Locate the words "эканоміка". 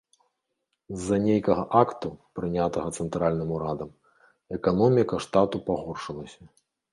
4.59-5.21